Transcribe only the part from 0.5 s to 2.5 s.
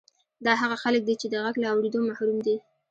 هغه خلک دي چې د غږ له اورېدو محروم